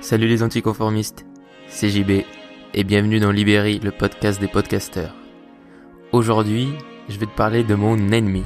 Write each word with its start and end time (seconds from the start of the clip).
Salut 0.00 0.28
les 0.28 0.44
anticonformistes, 0.44 1.26
c'est 1.66 1.88
JB 1.88 2.22
et 2.72 2.84
bienvenue 2.84 3.18
dans 3.18 3.32
Libéry, 3.32 3.80
le 3.80 3.90
podcast 3.90 4.40
des 4.40 4.46
podcasteurs. 4.46 5.12
Aujourd'hui, 6.12 6.68
je 7.08 7.18
vais 7.18 7.26
te 7.26 7.34
parler 7.34 7.64
de 7.64 7.74
mon 7.74 7.96
ennemi. 8.12 8.44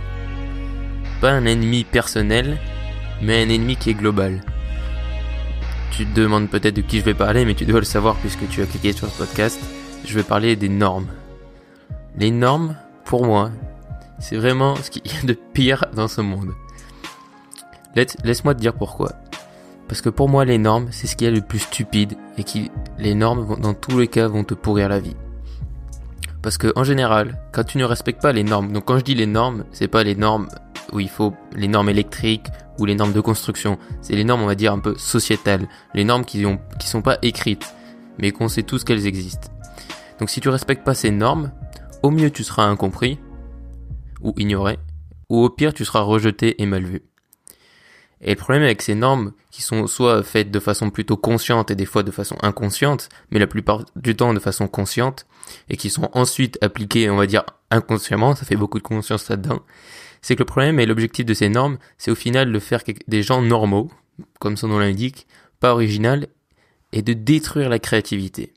Pas 1.20 1.30
un 1.30 1.44
ennemi 1.44 1.84
personnel, 1.84 2.58
mais 3.20 3.44
un 3.44 3.50
ennemi 3.50 3.76
qui 3.76 3.90
est 3.90 3.94
global. 3.94 4.40
Tu 5.90 6.06
te 6.06 6.18
demandes 6.18 6.49
peut-être 6.49 6.76
de 6.76 6.80
qui 6.80 7.01
je 7.01 7.04
vais 7.04 7.12
parler, 7.12 7.44
mais 7.44 7.54
tu 7.54 7.66
dois 7.66 7.80
le 7.80 7.84
savoir 7.84 8.16
puisque 8.16 8.48
tu 8.48 8.62
as 8.62 8.66
cliqué 8.66 8.92
sur 8.92 9.06
le 9.06 9.12
podcast. 9.12 9.60
Je 10.06 10.14
vais 10.14 10.24
parler 10.24 10.56
des 10.56 10.71
normes. 10.71 11.08
Les 12.16 12.30
normes, 12.30 12.76
pour 13.04 13.26
moi, 13.26 13.50
c'est 14.19 14.37
vraiment 14.37 14.74
ce 14.76 14.90
qu'il 14.90 15.06
y 15.06 15.16
a 15.16 15.22
de 15.22 15.34
pire 15.34 15.84
dans 15.94 16.09
ce 16.09 16.23
monde. 16.23 16.55
Laisse-moi 18.24 18.55
te 18.55 18.60
dire 18.60 18.73
pourquoi. 18.73 19.12
Parce 19.93 20.01
que 20.01 20.09
pour 20.09 20.30
moi, 20.30 20.47
les 20.47 20.56
normes, 20.56 20.88
c'est 20.91 21.06
ce 21.06 21.16
qui 21.16 21.27
est 21.27 21.30
le 21.30 21.43
plus 21.43 21.59
stupide 21.59 22.15
et 22.38 22.45
qui, 22.45 22.70
les 22.98 23.14
normes, 23.14 23.60
dans 23.60 23.74
tous 23.74 23.98
les 23.98 24.09
cas, 24.09 24.27
vont 24.27 24.42
te 24.42 24.55
pourrir 24.55 24.88
la 24.88 25.00
vie. 25.00 25.16
Parce 26.41 26.56
que, 26.56 26.73
en 26.77 26.83
général, 26.83 27.38
quand 27.52 27.64
tu 27.64 27.77
ne 27.77 27.84
respectes 27.84 28.23
pas 28.23 28.33
les 28.33 28.42
normes, 28.42 28.73
donc 28.73 28.86
quand 28.86 28.98
je 28.98 29.05
dis 29.05 29.14
les 29.14 29.27
normes, 29.27 29.66
c'est 29.70 29.88
pas 29.88 30.02
les 30.02 30.14
normes 30.14 30.48
où 30.95 31.00
il 31.00 31.10
faut 31.10 31.34
les 31.55 31.69
normes 31.69 31.91
électriques 31.91 32.47
ou 32.78 32.86
les 32.86 32.95
normes 32.95 33.12
de 33.12 33.20
construction. 33.20 33.77
C'est 34.00 34.14
les 34.14 34.24
normes, 34.24 34.41
on 34.41 34.47
va 34.47 34.55
dire, 34.55 34.73
un 34.73 34.78
peu 34.78 34.97
sociétales. 34.97 35.69
Les 35.92 36.05
normes 36.05 36.24
qui 36.24 36.47
ont, 36.47 36.59
qui 36.78 36.88
sont 36.88 37.02
pas 37.02 37.19
écrites, 37.20 37.74
mais 38.16 38.30
qu'on 38.30 38.48
sait 38.48 38.62
tous 38.62 38.84
qu'elles 38.84 39.06
existent. 39.06 39.50
Donc 40.20 40.30
si 40.30 40.41
tu 40.41 40.48
respectes 40.48 40.86
pas 40.86 40.95
ces 40.95 41.11
normes, 41.11 41.52
au 42.02 42.11
mieux 42.11 42.30
tu 42.30 42.45
seras 42.45 42.64
incompris, 42.64 43.19
ou 44.22 44.33
ignoré, 44.38 44.78
ou 45.28 45.45
au 45.45 45.50
pire 45.50 45.74
tu 45.74 45.84
seras 45.84 46.00
rejeté 46.00 46.62
et 46.62 46.64
mal 46.64 46.84
vu. 46.84 47.02
Et 48.22 48.30
le 48.30 48.36
problème 48.36 48.62
avec 48.62 48.82
ces 48.82 48.94
normes, 48.94 49.32
qui 49.50 49.62
sont 49.62 49.86
soit 49.88 50.22
faites 50.22 50.50
de 50.50 50.60
façon 50.60 50.90
plutôt 50.90 51.16
consciente 51.16 51.72
et 51.72 51.74
des 51.74 51.86
fois 51.86 52.04
de 52.04 52.12
façon 52.12 52.36
inconsciente, 52.42 53.08
mais 53.30 53.40
la 53.40 53.48
plupart 53.48 53.84
du 53.96 54.14
temps 54.14 54.33
de 54.33 54.38
façon 54.38 54.69
consciente, 54.69 55.27
et 55.69 55.77
qui 55.77 55.91
sont 55.91 56.08
ensuite 56.12 56.56
appliquées, 56.62 57.10
on 57.10 57.16
va 57.16 57.27
dire, 57.27 57.44
inconsciemment, 57.70 58.36
ça 58.36 58.47
fait 58.47 58.56
beaucoup 58.56 58.78
de 58.78 58.84
conscience 58.84 59.28
là-dedans, 59.28 59.62
c'est 60.22 60.36
que 60.36 60.42
le 60.42 60.47
problème 60.47 60.78
et 60.78 60.86
l'objectif 60.86 61.27
de 61.27 61.34
ces 61.34 61.48
normes, 61.48 61.78
c'est 61.98 62.12
au 62.12 62.14
final 62.14 62.52
de 62.52 62.58
faire 62.60 62.82
des 63.08 63.22
gens 63.24 63.42
normaux, 63.42 63.91
comme 64.38 64.56
son 64.56 64.69
nom 64.69 64.78
l'indique, 64.78 65.27
pas 65.58 65.72
original, 65.72 66.28
et 66.92 67.02
de 67.02 67.12
détruire 67.12 67.69
la 67.69 67.80
créativité. 67.80 68.52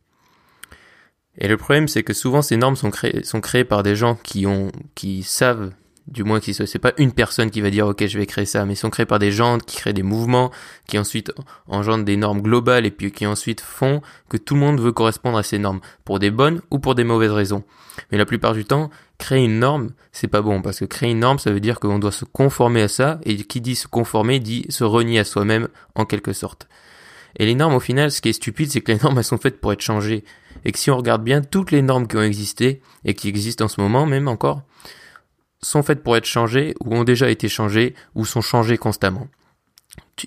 Et 1.38 1.48
le 1.48 1.58
problème, 1.58 1.88
c'est 1.88 2.04
que 2.04 2.14
souvent 2.14 2.42
ces 2.42 2.56
normes 2.56 2.76
sont 2.76 2.92
créées, 2.92 3.24
sont 3.24 3.42
créées 3.42 3.66
par 3.66 3.82
des 3.82 3.96
gens 3.96 4.16
qui 4.16 4.46
ont, 4.46 4.72
qui 4.94 5.24
savent 5.24 5.72
du 6.08 6.24
moins 6.24 6.40
qui 6.40 6.54
c'est 6.54 6.80
pas 6.80 6.94
une 6.98 7.12
personne 7.12 7.50
qui 7.50 7.62
va 7.62 7.70
dire 7.70 7.88
ok 7.88 8.06
je 8.06 8.18
vais 8.18 8.26
créer 8.26 8.46
ça, 8.46 8.66
mais 8.66 8.76
sont 8.76 8.90
créés 8.90 9.06
par 9.06 9.20
des 9.20 9.32
gens 9.32 9.58
qui 9.58 9.78
créent 9.78 9.94
des 9.94 10.04
mouvements, 10.04 10.52
qui 10.88 11.00
ensuite 11.00 11.32
engendrent 11.68 12.06
des 12.06 12.18
normes 12.18 12.42
globales 12.42 12.86
et 12.86 12.92
puis 12.92 13.12
qui 13.12 13.26
ensuite 13.26 13.62
font 13.62 14.02
que 14.30 14.38
tout 14.38 14.54
le 14.54 14.60
monde 14.60 14.80
veut 14.80 14.92
correspondre 14.92 15.38
à 15.38 15.44
ces 15.44 15.58
normes, 15.58 15.80
pour 16.04 16.20
des 16.20 16.32
bonnes 16.32 16.62
ou 16.70 16.80
pour 16.80 16.96
des 16.96 17.04
mauvaises 17.04 17.32
raisons. 17.32 17.64
Mais 18.12 18.18
la 18.18 18.26
plupart 18.26 18.54
du 18.54 18.66
temps, 18.66 18.90
créer 19.18 19.44
une 19.44 19.60
norme, 19.60 19.92
c'est 20.12 20.28
pas 20.28 20.42
bon, 20.42 20.62
parce 20.62 20.80
que 20.80 20.86
créer 20.86 21.12
une 21.12 21.20
norme, 21.20 21.40
ça 21.40 21.52
veut 21.52 21.60
dire 21.60 21.80
qu'on 21.80 22.00
doit 22.00 22.12
se 22.12 22.26
conformer 22.26 22.82
à 22.82 22.88
ça, 22.88 23.20
et 23.24 23.36
qui 23.38 23.62
dit 23.62 23.76
se 23.76 23.88
conformer 23.88 24.40
dit 24.40 24.66
se 24.70 24.84
renier 24.84 25.20
à 25.20 25.24
soi-même 25.24 25.70
en 25.96 26.06
quelque 26.06 26.34
sorte. 26.34 26.68
Et 27.38 27.46
les 27.46 27.56
normes, 27.56 27.76
au 27.76 27.80
final, 27.80 28.12
ce 28.12 28.22
qui 28.22 28.30
est 28.30 28.34
stupide, 28.34 28.72
c'est 28.72 28.82
que 28.82 28.92
les 28.92 29.00
normes, 29.00 29.18
elles 29.18 29.24
sont 29.24 29.38
faites 29.38 29.60
pour 29.60 29.74
être 29.74 29.82
changées. 29.82 30.24
Et 30.64 30.72
que 30.72 30.80
si 30.80 30.90
on 30.90 30.98
regarde 30.98 31.24
bien 31.24 31.42
toutes 31.42 31.72
les 31.72 31.82
normes 31.82 32.08
qui 32.08 32.18
ont 32.18 32.22
existé, 32.22 32.82
et 33.04 33.14
qui 33.14 33.28
existent 33.28 33.66
en 33.66 33.68
ce 33.68 33.82
moment 33.82 34.06
même 34.06 34.28
encore, 34.28 34.62
sont 35.66 35.84
faites 35.84 36.04
pour 36.04 36.16
être 36.16 36.26
changées, 36.26 36.76
ou 36.84 36.96
ont 36.96 37.04
déjà 37.04 37.30
été 37.30 37.50
changées, 37.50 37.96
ou 38.14 38.26
sont 38.26 38.42
changées 38.42 38.78
constamment. 38.78 39.28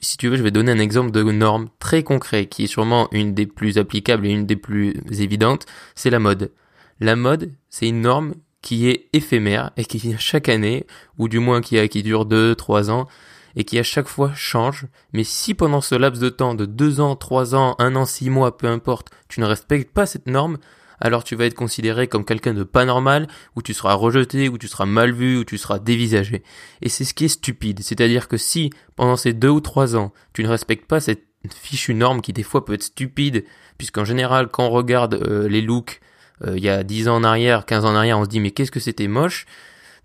Si 0.02 0.16
tu 0.16 0.28
veux, 0.28 0.36
je 0.36 0.42
vais 0.42 0.50
donner 0.50 0.72
un 0.72 0.78
exemple 0.78 1.10
de 1.10 1.22
norme 1.22 1.68
très 1.78 2.02
concret, 2.02 2.46
qui 2.46 2.64
est 2.64 2.68
sûrement 2.68 3.08
une 3.12 3.34
des 3.34 3.46
plus 3.46 3.78
applicables 3.78 4.26
et 4.26 4.30
une 4.30 4.46
des 4.46 4.56
plus 4.56 4.94
évidentes, 5.10 5.66
c'est 5.94 6.10
la 6.10 6.18
mode. 6.18 6.52
La 7.00 7.16
mode, 7.16 7.52
c'est 7.70 7.88
une 7.88 8.00
norme 8.00 8.34
qui 8.60 8.88
est 8.88 9.08
éphémère 9.12 9.70
et 9.76 9.84
qui 9.84 9.98
vient 9.98 10.18
chaque 10.18 10.48
année, 10.48 10.86
ou 11.16 11.28
du 11.28 11.38
moins 11.38 11.60
qui, 11.60 11.78
a, 11.78 11.86
qui 11.88 12.02
dure 12.02 12.26
2, 12.26 12.54
3 12.54 12.90
ans, 12.90 13.06
et 13.54 13.64
qui 13.64 13.78
à 13.78 13.82
chaque 13.82 14.08
fois 14.08 14.32
change. 14.34 14.86
Mais 15.12 15.24
si 15.24 15.54
pendant 15.54 15.80
ce 15.80 15.94
laps 15.94 16.20
de 16.20 16.28
temps 16.28 16.54
de 16.54 16.66
2 16.66 17.00
ans, 17.00 17.16
3 17.16 17.54
ans, 17.54 17.76
1 17.78 17.96
an, 17.96 18.04
6 18.04 18.30
mois, 18.30 18.56
peu 18.56 18.66
importe, 18.66 19.10
tu 19.28 19.40
ne 19.40 19.46
respectes 19.46 19.92
pas 19.92 20.06
cette 20.06 20.26
norme, 20.26 20.58
alors 21.00 21.24
tu 21.24 21.36
vas 21.36 21.46
être 21.46 21.54
considéré 21.54 22.08
comme 22.08 22.24
quelqu'un 22.24 22.54
de 22.54 22.64
pas 22.64 22.84
normal, 22.84 23.28
ou 23.56 23.62
tu 23.62 23.74
seras 23.74 23.94
rejeté, 23.94 24.48
ou 24.48 24.58
tu 24.58 24.68
seras 24.68 24.86
mal 24.86 25.12
vu, 25.12 25.38
ou 25.38 25.44
tu 25.44 25.58
seras 25.58 25.78
dévisagé. 25.78 26.42
Et 26.82 26.88
c'est 26.88 27.04
ce 27.04 27.14
qui 27.14 27.24
est 27.26 27.28
stupide. 27.28 27.80
C'est-à-dire 27.82 28.28
que 28.28 28.36
si, 28.36 28.70
pendant 28.96 29.16
ces 29.16 29.32
deux 29.32 29.48
ou 29.48 29.60
trois 29.60 29.96
ans, 29.96 30.12
tu 30.32 30.42
ne 30.42 30.48
respectes 30.48 30.86
pas 30.86 31.00
cette 31.00 31.24
fichue 31.54 31.94
norme 31.94 32.20
qui 32.20 32.32
des 32.32 32.42
fois 32.42 32.64
peut 32.64 32.74
être 32.74 32.82
stupide, 32.82 33.44
puisqu'en 33.76 34.04
général, 34.04 34.48
quand 34.48 34.66
on 34.66 34.70
regarde 34.70 35.14
euh, 35.14 35.48
les 35.48 35.62
looks, 35.62 36.00
euh, 36.46 36.56
il 36.56 36.62
y 36.62 36.68
a 36.68 36.82
10 36.82 37.08
ans 37.08 37.16
en 37.16 37.24
arrière, 37.24 37.64
15 37.66 37.84
ans 37.84 37.90
en 37.90 37.96
arrière, 37.96 38.18
on 38.18 38.24
se 38.24 38.28
dit 38.28 38.40
mais 38.40 38.50
qu'est-ce 38.50 38.70
que 38.70 38.80
c'était 38.80 39.08
moche? 39.08 39.46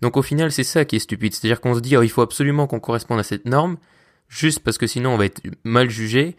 Donc 0.00 0.16
au 0.16 0.22
final, 0.22 0.52
c'est 0.52 0.64
ça 0.64 0.84
qui 0.84 0.96
est 0.96 1.00
stupide. 1.00 1.34
C'est-à-dire 1.34 1.60
qu'on 1.60 1.74
se 1.74 1.80
dit, 1.80 1.96
oh, 1.96 2.02
il 2.02 2.10
faut 2.10 2.22
absolument 2.22 2.66
qu'on 2.66 2.80
corresponde 2.80 3.20
à 3.20 3.22
cette 3.22 3.46
norme, 3.46 3.76
juste 4.28 4.60
parce 4.60 4.78
que 4.78 4.86
sinon 4.86 5.10
on 5.10 5.16
va 5.16 5.26
être 5.26 5.42
mal 5.64 5.90
jugé. 5.90 6.36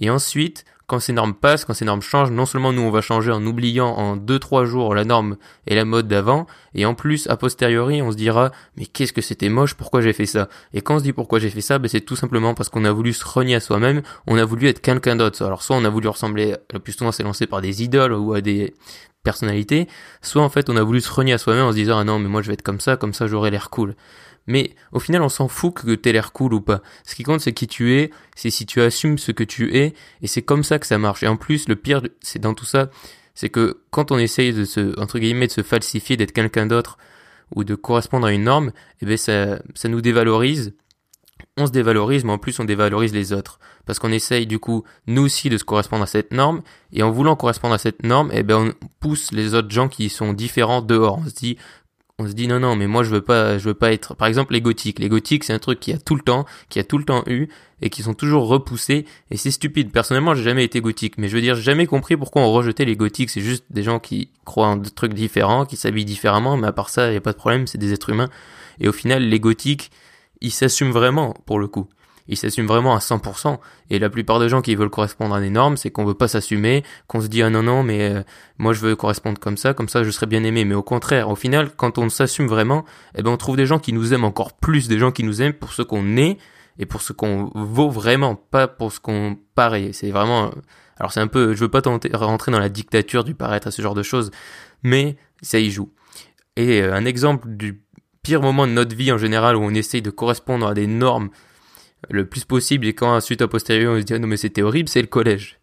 Et 0.00 0.10
ensuite, 0.10 0.64
quand 0.86 1.00
ces 1.00 1.12
normes 1.12 1.34
passent, 1.34 1.64
quand 1.64 1.74
ces 1.74 1.84
normes 1.84 2.02
changent, 2.02 2.30
non 2.30 2.46
seulement 2.46 2.72
nous 2.72 2.82
on 2.82 2.90
va 2.90 3.00
changer 3.00 3.30
en 3.30 3.44
oubliant 3.46 3.88
en 3.88 4.16
2-3 4.16 4.64
jours 4.66 4.94
la 4.94 5.04
norme 5.04 5.36
et 5.66 5.74
la 5.74 5.84
mode 5.84 6.08
d'avant, 6.08 6.46
et 6.74 6.84
en 6.86 6.94
plus, 6.94 7.26
a 7.28 7.36
posteriori, 7.36 8.02
on 8.02 8.12
se 8.12 8.16
dira, 8.16 8.50
mais 8.76 8.86
qu'est-ce 8.86 9.12
que 9.12 9.22
c'était 9.22 9.48
moche, 9.48 9.74
pourquoi 9.74 10.00
j'ai 10.00 10.12
fait 10.12 10.26
ça? 10.26 10.48
Et 10.72 10.82
quand 10.82 10.96
on 10.96 10.98
se 10.98 11.04
dit 11.04 11.12
pourquoi 11.12 11.38
j'ai 11.38 11.50
fait 11.50 11.60
ça, 11.60 11.78
ben 11.78 11.88
c'est 11.88 12.02
tout 12.02 12.16
simplement 12.16 12.54
parce 12.54 12.68
qu'on 12.68 12.84
a 12.84 12.92
voulu 12.92 13.12
se 13.12 13.24
renier 13.24 13.54
à 13.54 13.60
soi-même, 13.60 14.02
on 14.26 14.36
a 14.36 14.44
voulu 14.44 14.68
être 14.68 14.80
quelqu'un 14.80 15.16
d'autre. 15.16 15.42
Alors 15.44 15.62
soit 15.62 15.76
on 15.76 15.84
a 15.84 15.90
voulu 15.90 16.08
ressembler, 16.08 16.56
le 16.72 16.78
plus 16.78 16.92
souvent 16.92 17.12
c'est 17.12 17.22
lancé 17.22 17.46
par 17.46 17.60
des 17.60 17.82
idoles 17.82 18.12
ou 18.12 18.34
à 18.34 18.40
des 18.40 18.74
personnalités, 19.22 19.88
soit 20.20 20.42
en 20.42 20.50
fait 20.50 20.68
on 20.68 20.76
a 20.76 20.82
voulu 20.82 21.00
se 21.00 21.10
renier 21.10 21.32
à 21.32 21.38
soi-même 21.38 21.64
en 21.64 21.70
se 21.70 21.76
disant, 21.76 21.98
ah 21.98 22.04
non, 22.04 22.18
mais 22.18 22.28
moi 22.28 22.42
je 22.42 22.48
vais 22.48 22.54
être 22.54 22.62
comme 22.62 22.80
ça, 22.80 22.96
comme 22.96 23.14
ça 23.14 23.26
j'aurai 23.26 23.50
l'air 23.50 23.70
cool. 23.70 23.94
Mais 24.46 24.74
au 24.92 25.00
final, 25.00 25.22
on 25.22 25.28
s'en 25.28 25.48
fout 25.48 25.74
que 25.74 25.94
t'aies 25.94 26.12
l'air 26.12 26.32
cool 26.32 26.54
ou 26.54 26.60
pas. 26.60 26.82
Ce 27.04 27.14
qui 27.14 27.22
compte, 27.22 27.40
c'est 27.40 27.52
qui 27.52 27.66
tu 27.66 27.94
es, 27.94 28.10
c'est 28.34 28.50
si 28.50 28.66
tu 28.66 28.80
assumes 28.80 29.18
ce 29.18 29.32
que 29.32 29.44
tu 29.44 29.76
es, 29.76 29.94
et 30.22 30.26
c'est 30.26 30.42
comme 30.42 30.62
ça 30.62 30.78
que 30.78 30.86
ça 30.86 30.98
marche. 30.98 31.22
Et 31.22 31.28
en 31.28 31.36
plus, 31.36 31.68
le 31.68 31.76
pire, 31.76 32.02
c'est 32.20 32.38
dans 32.38 32.54
tout 32.54 32.66
ça, 32.66 32.90
c'est 33.34 33.48
que 33.48 33.80
quand 33.90 34.12
on 34.12 34.18
essaye 34.18 34.52
de 34.52 34.64
se, 34.64 34.98
entre 35.00 35.18
guillemets, 35.18 35.46
de 35.46 35.52
se 35.52 35.62
falsifier, 35.62 36.16
d'être 36.16 36.32
quelqu'un 36.32 36.66
d'autre, 36.66 36.98
ou 37.54 37.64
de 37.64 37.74
correspondre 37.74 38.26
à 38.26 38.32
une 38.32 38.44
norme, 38.44 38.72
eh 39.00 39.06
ben 39.06 39.16
ça, 39.16 39.60
ça 39.74 39.88
nous 39.88 40.00
dévalorise. 40.00 40.74
On 41.56 41.66
se 41.66 41.72
dévalorise, 41.72 42.24
mais 42.24 42.32
en 42.32 42.38
plus 42.38 42.58
on 42.58 42.64
dévalorise 42.64 43.12
les 43.12 43.32
autres. 43.32 43.60
Parce 43.86 43.98
qu'on 43.98 44.10
essaye 44.10 44.46
du 44.46 44.58
coup, 44.58 44.84
nous 45.06 45.22
aussi, 45.22 45.50
de 45.50 45.58
se 45.58 45.64
correspondre 45.64 46.02
à 46.02 46.06
cette 46.06 46.32
norme, 46.32 46.62
et 46.92 47.02
en 47.02 47.10
voulant 47.10 47.36
correspondre 47.36 47.74
à 47.74 47.78
cette 47.78 48.02
norme, 48.02 48.30
eh 48.32 48.42
ben 48.42 48.56
on 48.56 48.86
pousse 49.00 49.30
les 49.30 49.54
autres 49.54 49.70
gens 49.70 49.88
qui 49.88 50.08
sont 50.08 50.32
différents 50.32 50.82
dehors. 50.82 51.18
On 51.18 51.28
se 51.28 51.34
dit, 51.34 51.58
on 52.18 52.28
se 52.28 52.32
dit 52.32 52.46
non 52.46 52.60
non 52.60 52.76
mais 52.76 52.86
moi 52.86 53.02
je 53.02 53.10
veux 53.10 53.22
pas 53.22 53.58
je 53.58 53.64
veux 53.64 53.74
pas 53.74 53.92
être 53.92 54.14
par 54.14 54.28
exemple 54.28 54.52
les 54.52 54.60
gothiques. 54.60 55.00
Les 55.00 55.08
gothiques 55.08 55.42
c'est 55.42 55.52
un 55.52 55.58
truc 55.58 55.80
qui 55.80 55.92
a 55.92 55.98
tout 55.98 56.14
le 56.14 56.22
temps 56.22 56.46
qui 56.68 56.78
a 56.78 56.84
tout 56.84 56.98
le 56.98 57.04
temps 57.04 57.24
eu 57.26 57.48
et 57.82 57.90
qui 57.90 58.02
sont 58.02 58.14
toujours 58.14 58.46
repoussés. 58.46 59.04
Et 59.30 59.36
c'est 59.36 59.50
stupide. 59.50 59.90
Personnellement 59.90 60.34
j'ai 60.34 60.44
jamais 60.44 60.64
été 60.64 60.80
gothique. 60.80 61.18
Mais 61.18 61.28
je 61.28 61.34
veux 61.34 61.40
dire 61.40 61.56
j'ai 61.56 61.62
jamais 61.62 61.86
compris 61.86 62.16
pourquoi 62.16 62.42
on 62.42 62.52
rejetait 62.52 62.84
les 62.84 62.96
gothiques. 62.96 63.30
C'est 63.30 63.40
juste 63.40 63.64
des 63.70 63.82
gens 63.82 63.98
qui 63.98 64.30
croient 64.44 64.68
en 64.68 64.76
des 64.76 64.90
trucs 64.90 65.14
différents 65.14 65.66
qui 65.66 65.76
s'habillent 65.76 66.04
différemment. 66.04 66.56
Mais 66.56 66.68
à 66.68 66.72
part 66.72 66.88
ça 66.88 67.10
il 67.10 67.14
y 67.14 67.16
a 67.16 67.20
pas 67.20 67.32
de 67.32 67.38
problème. 67.38 67.66
C'est 67.66 67.78
des 67.78 67.92
êtres 67.92 68.10
humains. 68.10 68.30
Et 68.78 68.88
au 68.88 68.92
final 68.92 69.24
les 69.28 69.40
gothiques 69.40 69.90
ils 70.40 70.52
s'assument 70.52 70.92
vraiment 70.92 71.34
pour 71.46 71.58
le 71.58 71.66
coup 71.66 71.88
il 72.26 72.36
s'assume 72.36 72.66
vraiment 72.66 72.94
à 72.94 72.98
100%. 72.98 73.58
Et 73.90 73.98
la 73.98 74.10
plupart 74.10 74.40
des 74.40 74.48
gens 74.48 74.62
qui 74.62 74.74
veulent 74.74 74.90
correspondre 74.90 75.34
à 75.34 75.40
des 75.40 75.50
normes, 75.50 75.76
c'est 75.76 75.90
qu'on 75.90 76.04
veut 76.04 76.14
pas 76.14 76.28
s'assumer, 76.28 76.82
qu'on 77.06 77.20
se 77.20 77.26
dit 77.26 77.42
ah 77.42 77.50
non 77.50 77.62
non 77.62 77.82
mais 77.82 78.10
euh, 78.10 78.22
moi 78.58 78.72
je 78.72 78.80
veux 78.80 78.96
correspondre 78.96 79.38
comme 79.38 79.56
ça, 79.56 79.74
comme 79.74 79.88
ça 79.88 80.04
je 80.04 80.10
serai 80.10 80.26
bien 80.26 80.44
aimé. 80.44 80.64
Mais 80.64 80.74
au 80.74 80.82
contraire, 80.82 81.28
au 81.28 81.36
final, 81.36 81.70
quand 81.76 81.98
on 81.98 82.08
s'assume 82.08 82.46
vraiment, 82.46 82.84
eh 83.14 83.22
ben 83.22 83.30
on 83.30 83.36
trouve 83.36 83.56
des 83.56 83.66
gens 83.66 83.78
qui 83.78 83.92
nous 83.92 84.14
aiment 84.14 84.24
encore 84.24 84.54
plus, 84.54 84.88
des 84.88 84.98
gens 84.98 85.12
qui 85.12 85.24
nous 85.24 85.42
aiment 85.42 85.52
pour 85.52 85.72
ce 85.72 85.82
qu'on 85.82 86.16
est 86.16 86.38
et 86.78 86.86
pour 86.86 87.02
ce 87.02 87.12
qu'on 87.12 87.50
vaut 87.54 87.90
vraiment, 87.90 88.34
pas 88.34 88.68
pour 88.68 88.92
ce 88.92 89.00
qu'on 89.00 89.38
paraît. 89.54 89.90
C'est 89.92 90.10
vraiment, 90.10 90.50
alors 90.98 91.12
c'est 91.12 91.20
un 91.20 91.28
peu, 91.28 91.54
je 91.54 91.60
veux 91.60 91.70
pas 91.70 91.82
rentrer 92.14 92.50
dans 92.50 92.58
la 92.58 92.68
dictature 92.68 93.24
du 93.24 93.34
paraître 93.34 93.68
à 93.68 93.70
ce 93.70 93.82
genre 93.82 93.94
de 93.94 94.02
choses, 94.02 94.30
mais 94.82 95.16
ça 95.42 95.58
y 95.58 95.70
joue. 95.70 95.92
Et 96.56 96.82
euh, 96.82 96.94
un 96.94 97.04
exemple 97.04 97.48
du 97.48 97.82
pire 98.22 98.40
moment 98.40 98.66
de 98.66 98.72
notre 98.72 98.96
vie 98.96 99.12
en 99.12 99.18
général 99.18 99.56
où 99.56 99.60
on 99.60 99.74
essaye 99.74 100.02
de 100.02 100.10
correspondre 100.10 100.66
à 100.66 100.74
des 100.74 100.86
normes 100.86 101.28
le 102.10 102.26
plus 102.26 102.44
possible 102.44 102.86
et 102.86 102.94
quand 102.94 103.14
ensuite 103.14 103.42
à 103.42 103.48
posteriori 103.48 103.96
on 103.96 104.00
se 104.00 104.04
dit 104.04 104.14
ah 104.14 104.18
non 104.18 104.26
mais 104.26 104.36
c'était 104.36 104.62
horrible, 104.62 104.88
c'est 104.88 105.02
le 105.02 105.08
collège. 105.08 105.58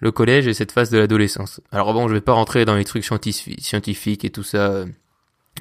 Le 0.00 0.10
collège 0.10 0.46
et 0.48 0.54
cette 0.54 0.72
phase 0.72 0.90
de 0.90 0.98
l'adolescence. 0.98 1.60
Alors 1.70 1.94
bon, 1.94 2.08
je 2.08 2.14
vais 2.14 2.20
pas 2.20 2.32
rentrer 2.32 2.64
dans 2.64 2.74
les 2.74 2.84
trucs 2.84 3.04
scientifiques 3.04 4.24
et 4.24 4.30
tout 4.30 4.42
ça. 4.42 4.84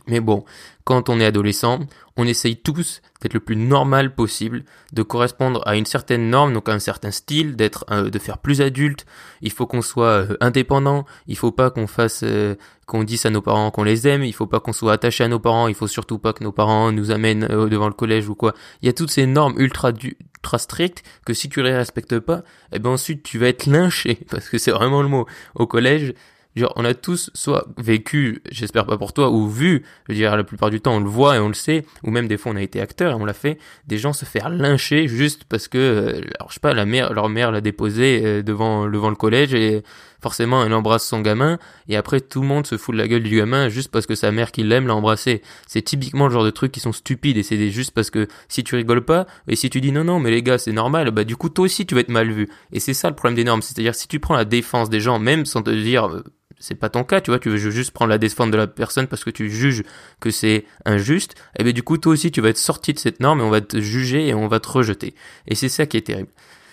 Mais 0.08 0.20
bon, 0.20 0.44
quand 0.84 1.10
on 1.10 1.20
est 1.20 1.26
adolescent, 1.26 1.80
on 2.18 2.26
essaye 2.26 2.58
tous 2.58 3.02
d'être 3.22 3.34
le 3.34 3.40
plus 3.40 3.56
normal 3.56 4.14
possible, 4.14 4.64
de 4.92 5.02
correspondre 5.02 5.62
à 5.66 5.76
une 5.76 5.86
certaine 5.86 6.30
norme, 6.30 6.54
donc 6.54 6.68
à 6.68 6.74
un 6.74 6.80
certain 6.80 7.12
style, 7.12 7.56
d'être, 7.56 7.86
euh, 7.90 8.10
de 8.10 8.20
faire 8.20 8.38
plus 8.38 8.62
adulte. 8.62 9.06
Il 9.42 9.52
faut 9.52 9.66
qu'on 9.66 9.82
soit 9.82 10.06
euh, 10.06 10.38
indépendant. 10.42 11.06
Il 11.28 11.38
faut 11.38 11.52
pas 11.52 11.70
qu'on 11.70 11.88
fasse, 11.88 12.22
euh, 12.24 12.56
qu'on 12.86 13.04
dise 13.04 13.26
à 13.26 13.30
nos 13.30 13.42
parents 13.42 13.72
qu'on 13.72 13.84
les 13.84 14.08
aime. 14.08 14.24
Il 14.24 14.34
faut 14.34 14.48
pas 14.48 14.60
qu'on 14.60 14.74
soit 14.74 14.94
attaché 14.94 15.24
à 15.24 15.28
nos 15.28 15.40
parents. 15.40 15.68
Il 15.68 15.76
faut 15.76 15.88
surtout 15.88 16.20
pas 16.20 16.34
que 16.34 16.44
nos 16.44 16.52
parents 16.52 16.92
nous 16.92 17.12
amènent 17.12 17.48
devant 17.48 17.88
le 17.88 17.94
collège 17.94 18.28
ou 18.28 18.36
quoi. 18.36 18.54
Il 18.82 18.88
y 18.88 18.90
a 18.90 18.94
toutes 18.94 19.12
ces 19.12 19.26
normes 19.26 19.56
ultra 19.58 19.92
ultra 19.92 20.58
strictes 20.58 21.04
que 21.26 21.34
si 21.34 21.48
tu 21.48 21.64
les 21.64 21.76
respectes 21.76 22.20
pas, 22.20 22.44
eh 22.74 22.80
ben 22.80 22.90
ensuite 22.90 23.24
tu 23.24 23.38
vas 23.38 23.48
être 23.48 23.66
lynché 23.68 24.20
parce 24.30 24.50
que 24.50 24.58
c'est 24.58 24.72
vraiment 24.72 25.02
le 25.02 25.08
mot. 25.08 25.26
Au 25.56 25.66
collège, 25.66 26.14
Genre, 26.56 26.72
on 26.76 26.86
a 26.86 26.94
tous 26.94 27.32
soit 27.34 27.68
vécu, 27.78 28.42
j'espère 28.52 28.86
pas 28.86 28.98
pour 28.98 29.14
toi, 29.14 29.32
ou 29.32 29.48
vu, 29.48 29.84
je 30.08 30.14
veux 30.14 30.18
dire, 30.18 30.36
la 30.38 30.44
plupart 30.44 30.70
du 30.70 30.82
temps 30.82 30.96
on 30.96 31.00
le 31.00 31.10
voit 31.10 31.36
et 31.36 31.40
on 31.40 31.48
le 31.48 31.54
sait, 31.54 31.86
ou 32.04 32.12
même 32.12 32.28
des 32.28 32.38
fois 32.38 32.52
on 32.52 32.56
a 32.56 32.62
été 32.62 32.80
acteur 32.80 33.12
et 33.12 33.16
on 33.16 33.26
l'a 33.26 33.34
fait, 33.34 33.58
des 33.88 33.98
gens 33.98 34.14
se 34.14 34.26
faire 34.26 34.50
lyncher 34.50 35.08
juste 35.08 35.46
parce 35.46 35.68
que, 35.68 35.78
euh, 35.78 36.22
alors 36.40 36.50
je 36.50 36.56
sais 36.56 36.60
pas, 36.60 36.74
la 36.74 36.86
mère, 36.86 37.14
leur 37.14 37.30
mère 37.30 37.52
l'a 37.52 37.62
déposé 37.62 38.22
euh, 38.24 38.44
devant, 38.44 38.90
devant 38.90 39.10
le 39.10 39.16
collège 39.16 39.54
et 39.54 39.84
forcément 40.24 40.64
elle 40.66 40.74
embrasse 40.74 41.06
son 41.06 41.20
gamin 41.20 41.60
et 41.90 41.98
après 41.98 42.22
tout 42.22 42.42
le 42.42 42.48
monde 42.48 42.66
se 42.66 42.78
fout 42.78 42.96
de 42.96 43.00
la 43.00 43.08
gueule 43.08 43.24
du 43.24 43.38
gamin 43.38 43.68
juste 43.68 43.92
parce 43.92 44.06
que 44.06 44.16
sa 44.16 44.32
mère 44.32 44.52
qui 44.52 44.64
l'aime 44.64 44.88
l'a 44.88 44.96
embrassé. 44.96 45.42
C'est 45.68 45.82
typiquement 45.82 46.28
le 46.28 46.34
genre 46.34 46.46
de 46.46 46.50
trucs 46.50 46.72
qui 46.72 46.80
sont 46.80 46.94
stupides 46.94 47.38
et 47.38 47.44
c'est 47.44 47.70
juste 47.70 47.92
parce 47.92 48.10
que 48.10 48.28
si 48.48 48.64
tu 48.64 48.76
rigoles 48.76 49.04
pas 49.04 49.28
et 49.48 49.56
si 49.56 49.70
tu 49.70 49.82
dis 49.82 49.92
non 49.92 50.06
non 50.06 50.20
mais 50.20 50.32
les 50.32 50.42
gars 50.42 50.58
c'est 50.58 50.72
normal, 50.72 51.12
bah 51.12 51.26
du 51.26 51.36
coup 51.36 51.50
toi 51.50 51.66
aussi 51.66 51.86
tu 51.86 51.94
vas 51.94 52.02
être 52.02 52.10
mal 52.10 52.32
vu. 52.32 52.50
Et 52.72 52.80
c'est 52.80 52.94
ça 52.94 53.10
le 53.10 53.16
problème 53.16 53.36
des 53.36 53.44
normes, 53.44 53.62
c'est-à-dire 53.62 53.94
si 53.94 54.08
tu 54.08 54.20
prends 54.20 54.36
la 54.36 54.46
défense 54.46 54.90
des 54.90 55.02
gens 55.02 55.20
même 55.20 55.46
sans 55.46 55.62
te 55.62 55.70
dire 55.70 56.08
euh, 56.08 56.24
c'est 56.64 56.76
pas 56.76 56.88
ton 56.88 57.04
cas, 57.04 57.20
tu 57.20 57.30
vois, 57.30 57.40
tu 57.40 57.50
veux 57.50 57.58
juste 57.58 57.92
prendre 57.92 58.10
la 58.10 58.18
défense 58.18 58.50
de 58.50 58.56
la 58.56 58.68
personne 58.68 59.08
parce 59.08 59.26
que 59.26 59.30
tu 59.30 59.50
juges 59.50 59.84
que 60.22 60.32
c'est 60.32 60.64
injuste, 60.86 61.34
et 61.34 61.60
eh 61.60 61.64
bien 61.66 61.74
du 61.74 61.84
coup 61.84 61.98
toi 61.98 62.14
aussi 62.14 62.32
tu 62.32 62.40
vas 62.40 62.48
être 62.48 62.58
sorti 62.58 62.94
de 62.94 63.00
cette 63.00 63.20
norme 63.20 63.42
et 63.42 63.44
on 63.44 63.50
va 63.50 63.60
te 63.60 63.82
juger 63.82 64.30
et 64.30 64.34
on 64.34 64.48
va 64.48 64.62
te 64.62 64.70
rejeter. 64.70 65.14
Et 65.46 65.56
c'est 65.56 65.68
ça 65.68 65.86
qui 65.88 65.98
est 65.98 66.04
terrible. 66.04 66.30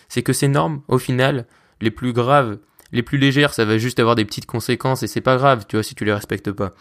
C'est 0.09 0.23
que 0.23 0.33
ces 0.33 0.47
normes, 0.47 0.83
au 0.87 0.99
final, 0.99 1.45
les 1.81 1.91
plus 1.91 2.13
graves, 2.13 2.59
les 2.93 3.03
plus 3.03 3.19
légères, 3.19 3.53
ça 3.53 3.65
va 3.65 3.79
juste 3.79 3.99
avoir 3.99 4.15
des 4.15 4.25
petites 4.25 4.47
conséquences 4.47 5.03
et 5.03 5.09
c'est 5.09 5.21
pas 5.21 5.37
grave, 5.37 5.65
tu 5.69 5.75
vois, 5.75 5.83
si 5.83 5.97
tu 5.97 6.05
les 6.05 6.13
respectes 6.13 6.53
pas 6.53 6.73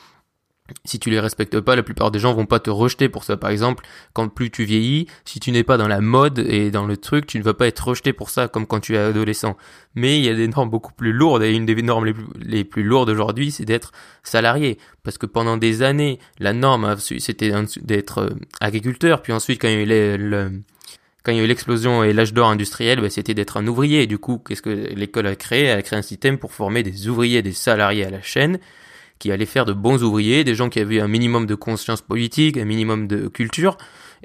si 0.86 1.00
tu 1.00 1.10
les 1.10 1.20
respectes 1.20 1.60
pas, 1.60 1.76
la 1.76 1.84
plupart 1.84 2.12
des 2.12 2.20
gens 2.20 2.34
vont 2.34 2.46
pas 2.46 2.60
te 2.60 2.70
rejeter 2.70 3.10
pour 3.10 3.24
ça. 3.24 3.38
Par 3.38 3.50
exemple, 3.50 3.86
quand 4.14 4.28
plus 4.30 4.52
tu 4.52 4.64
vieillis, 4.64 5.08
si 5.26 5.40
tu 5.40 5.52
n'es 5.52 5.64
pas 5.64 5.78
dans 5.78 5.88
la 5.88 6.02
mode 6.02 6.40
et 6.40 6.72
dans 6.72 6.86
le 6.86 6.98
truc, 6.98 7.26
tu 7.28 7.38
ne 7.40 7.44
vas 7.44 7.54
pas 7.54 7.68
être 7.68 7.88
rejeté 7.88 8.14
pour 8.14 8.30
ça 8.30 8.48
comme 8.48 8.66
quand 8.66 8.80
tu 8.80 8.96
es 8.96 8.98
adolescent. 8.98 9.58
Mais 9.96 10.18
il 10.18 10.26
y 10.26 10.30
a 10.30 10.36
des 10.36 10.48
normes 10.48 10.70
beaucoup 10.70 10.94
plus 10.94 11.12
lourdes 11.12 11.44
et 11.44 11.52
une 11.52 11.66
des 11.66 11.82
normes 11.82 12.06
les 12.06 12.14
plus, 12.14 12.26
les 12.40 12.64
plus 12.64 12.84
lourdes 12.84 13.10
aujourd'hui, 13.10 13.52
c'est 13.52 13.66
d'être 13.66 13.92
salarié. 14.24 14.78
Parce 15.04 15.18
que 15.18 15.26
pendant 15.26 15.58
des 15.58 15.82
années, 15.82 16.20
la 16.40 16.54
norme, 16.54 16.96
c'était 16.98 17.52
d'être 17.82 18.18
euh, 18.20 18.30
agriculteur. 18.62 19.22
Puis 19.22 19.34
ensuite, 19.34 19.62
quand 19.62 19.68
il 19.68 19.90
y 19.90 19.94
a 19.94 21.44
eu 21.44 21.48
l'explosion 21.48 22.04
et 22.04 22.14
l'âge 22.14 22.34
d'or 22.34 22.50
industriel, 22.50 23.02
bah, 23.02 23.10
c'était 23.10 23.34
d'être 23.34 23.58
un 23.58 23.66
ouvrier. 23.68 24.04
Et 24.04 24.08
du 24.08 24.18
coup, 24.18 24.40
qu'est-ce 24.40 24.62
que 24.62 24.70
l'école 24.70 25.28
a 25.28 25.36
créé? 25.36 25.64
Elle 25.64 25.80
a 25.80 25.82
créé 25.82 25.98
un 25.98 26.04
système 26.04 26.38
pour 26.38 26.54
former 26.54 26.84
des 26.84 27.08
ouvriers, 27.08 27.42
des 27.42 27.54
salariés 27.54 28.06
à 28.06 28.10
la 28.10 28.22
chaîne 28.22 28.60
qui 29.20 29.32
allaient 29.32 29.46
faire 29.46 29.66
de 29.66 29.74
bons 29.74 30.04
ouvriers, 30.04 30.44
des 30.44 30.56
gens 30.56 30.70
qui 30.70 30.80
avaient 30.80 31.02
un 31.02 31.08
minimum 31.08 31.46
de 31.46 31.56
conscience 31.56 32.02
politique, 32.02 32.58
un 32.58 32.66
minimum 32.66 33.08
de 33.08 33.28
culture, 33.28 33.78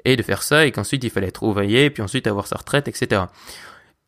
et 0.05 0.15
de 0.15 0.23
faire 0.23 0.41
ça, 0.41 0.65
et 0.65 0.71
qu'ensuite 0.71 1.03
il 1.03 1.09
fallait 1.09 1.27
être 1.27 1.43
ouvrier, 1.43 1.89
puis 1.89 2.01
ensuite 2.01 2.27
avoir 2.27 2.47
sa 2.47 2.57
retraite, 2.57 2.87
etc. 2.87 3.23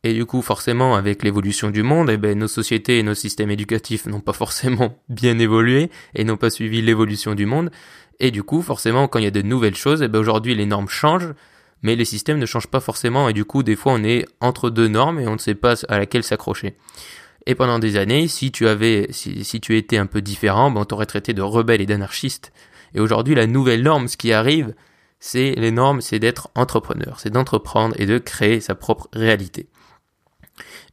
Et 0.03 0.13
du 0.13 0.25
coup, 0.25 0.41
forcément, 0.41 0.95
avec 0.95 1.23
l'évolution 1.23 1.69
du 1.69 1.83
monde, 1.83 2.09
eh 2.09 2.17
ben, 2.17 2.37
nos 2.37 2.47
sociétés 2.47 2.99
et 2.99 3.03
nos 3.03 3.15
systèmes 3.15 3.49
éducatifs 3.49 4.05
n'ont 4.05 4.21
pas 4.21 4.33
forcément 4.33 4.97
bien 5.09 5.37
évolué 5.39 5.89
et 6.15 6.23
n'ont 6.23 6.37
pas 6.37 6.49
suivi 6.49 6.81
l'évolution 6.81 7.35
du 7.35 7.45
monde. 7.45 7.71
Et 8.19 8.31
du 8.31 8.43
coup, 8.43 8.61
forcément, 8.61 9.07
quand 9.07 9.19
il 9.19 9.25
y 9.25 9.27
a 9.27 9.31
de 9.31 9.41
nouvelles 9.41 9.75
choses, 9.75 10.01
eh 10.01 10.07
ben, 10.07 10.19
aujourd'hui, 10.19 10.55
les 10.55 10.65
normes 10.65 10.87
changent, 10.87 11.33
mais 11.81 11.95
les 11.95 12.05
systèmes 12.05 12.39
ne 12.39 12.45
changent 12.45 12.67
pas 12.67 12.79
forcément. 12.79 13.27
Et 13.27 13.33
du 13.33 13.43
coup, 13.43 13.63
des 13.63 13.75
fois, 13.75 13.93
on 13.93 14.03
est 14.03 14.25
entre 14.39 14.69
deux 14.69 14.87
normes 14.87 15.19
et 15.19 15.27
on 15.27 15.33
ne 15.33 15.39
sait 15.39 15.55
pas 15.55 15.75
à 15.89 15.97
laquelle 15.97 16.23
s'accrocher. 16.23 16.75
Et 17.49 17.55
pendant 17.55 17.79
des 17.79 17.95
années, 17.95 18.27
si 18.27 18.51
tu 18.51 18.67
avais, 18.67 19.07
si, 19.11 19.61
tu 19.61 19.77
étais 19.77 19.95
un 19.95 20.05
peu 20.05 20.21
différent, 20.21 20.69
ben 20.69 20.81
on 20.81 20.85
t'aurait 20.85 21.05
traité 21.05 21.33
de 21.33 21.41
rebelle 21.41 21.79
et 21.79 21.85
d'anarchiste. 21.85 22.51
Et 22.93 22.99
aujourd'hui, 22.99 23.35
la 23.35 23.47
nouvelle 23.47 23.83
norme, 23.83 24.09
ce 24.09 24.17
qui 24.17 24.33
arrive, 24.33 24.75
c'est 25.21 25.51
les 25.55 25.71
normes, 25.71 26.01
c'est 26.01 26.19
d'être 26.19 26.49
entrepreneur, 26.55 27.21
c'est 27.21 27.29
d'entreprendre 27.29 27.95
et 27.97 28.05
de 28.05 28.17
créer 28.17 28.59
sa 28.59 28.75
propre 28.75 29.07
réalité. 29.13 29.69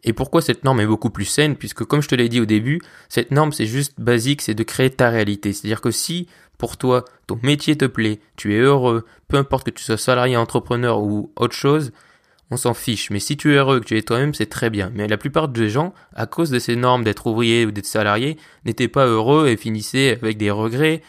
Et 0.05 0.13
pourquoi 0.13 0.43
cette 0.43 0.63
norme 0.63 0.81
est 0.81 0.87
beaucoup 0.87 1.11
plus 1.11 1.25
saine? 1.25 1.57
Puisque 1.57 1.85
comme 1.85 2.03
je 2.03 2.09
te 2.09 2.15
l'ai 2.15 2.29
dit 2.29 2.41
au 2.41 2.47
début, 2.47 2.81
cette 3.09 3.33
norme 3.33 3.51
c'est 3.51 3.67
juste 3.67 3.95
basique, 3.99 4.41
c'est 4.41 4.55
de 4.55 4.63
créer 4.63 4.91
ta 4.91 5.11
réalité. 5.11 5.53
C'est-à-dire 5.53 5.81
que 5.81 5.91
si 5.91 6.29
pour 6.57 6.77
toi 6.77 7.05
ton 7.27 7.37
métier 7.43 7.77
te 7.77 7.85
plaît, 7.85 8.21
tu 8.37 8.55
es 8.55 8.61
heureux, 8.61 9.05
peu 9.27 9.39
importe 9.39 9.67
que 9.67 9.71
tu 9.73 9.83
sois 9.83 9.97
salarié, 9.97 10.37
entrepreneur 10.37 11.03
ou 11.03 11.33
autre 11.35 11.57
chose, 11.57 11.91
on 12.51 12.57
s'en 12.57 12.75
fiche. 12.75 13.11
Mais 13.11 13.21
si 13.21 13.37
tu 13.37 13.53
es 13.53 13.57
heureux, 13.57 13.81
que 13.81 13.87
tu 13.87 13.97
es 13.97 14.03
toi-même, 14.03 14.35
c'est 14.35 14.47
très 14.47 14.71
bien. 14.71 14.91
Mais 14.95 15.09
la 15.09 15.17
plupart 15.17 15.49
des 15.49 15.71
gens, 15.71 15.95
à 16.15 16.27
cause 16.27 16.51
de 16.51 16.59
ces 16.59 16.77
normes 16.77 17.05
d'être 17.05 17.27
ouvrier 17.27 17.67
ou 17.67 17.71
d'être 17.71 17.87
salarié, 17.87 18.37
n'étaient 18.65 18.89
pas 18.89 19.07
heureux 19.07 19.49
et 19.49 19.57
finissaient 19.57 20.19
avec 20.21 20.37
des 20.37 20.51
regrets 20.51 21.03